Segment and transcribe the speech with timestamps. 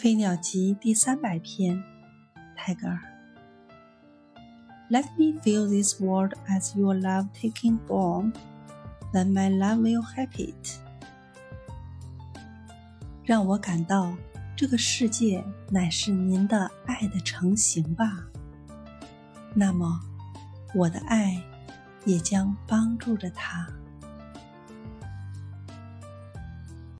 [0.00, 1.82] 飞鸟集第三百篇，
[2.54, 3.00] 泰戈尔。
[4.88, 8.32] Let me feel this world as your love taking form,
[9.12, 10.78] then my love will help it。
[13.24, 14.16] 让我感到
[14.54, 18.28] 这个世界乃是您的爱的成型吧，
[19.52, 20.00] 那么
[20.76, 21.42] 我的爱
[22.04, 23.68] 也将帮助着他。